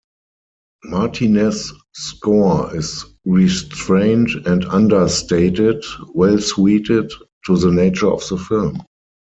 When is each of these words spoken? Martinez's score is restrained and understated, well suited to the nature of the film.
Martinez's 0.83 1.71
score 1.93 2.75
is 2.75 3.05
restrained 3.23 4.29
and 4.47 4.65
understated, 4.65 5.83
well 6.15 6.39
suited 6.39 7.13
to 7.45 7.55
the 7.55 7.71
nature 7.71 8.09
of 8.11 8.27
the 8.27 8.35
film. 8.39 8.83